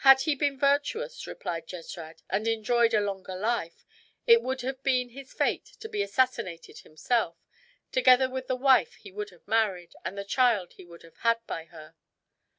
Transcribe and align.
"Had 0.00 0.20
he 0.24 0.34
been 0.34 0.58
virtuous," 0.58 1.26
replied 1.26 1.66
Jesrad, 1.66 2.20
"and 2.28 2.46
enjoyed 2.46 2.92
a 2.92 3.00
longer 3.00 3.34
life, 3.34 3.86
it 4.26 4.42
would 4.42 4.60
have 4.60 4.82
been 4.82 5.08
his 5.08 5.32
fate 5.32 5.64
to 5.80 5.88
be 5.88 6.02
assassinated 6.02 6.80
himself, 6.80 7.38
together 7.90 8.28
with 8.28 8.46
the 8.46 8.56
wife 8.56 8.96
he 8.96 9.10
would 9.10 9.30
have 9.30 9.48
married, 9.48 9.94
and 10.04 10.18
the 10.18 10.24
child 10.26 10.74
he 10.74 10.84
would 10.84 11.02
have 11.02 11.16
had 11.20 11.38
by 11.46 11.64
her." 11.64 11.94